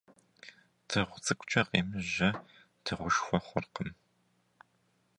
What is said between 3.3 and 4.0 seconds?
хъуркъым.